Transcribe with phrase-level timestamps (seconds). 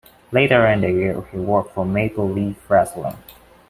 [0.31, 3.17] Later in the year, he worked for Maple Leaf Wrestling.